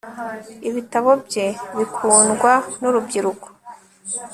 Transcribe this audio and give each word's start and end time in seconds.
ibitabo 0.69 1.09
bye 1.25 1.47
bikundwa 1.77 2.53
nurubyiruko 2.79 3.47